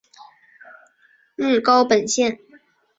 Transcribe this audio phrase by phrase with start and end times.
[1.35, 2.39] 日高本线。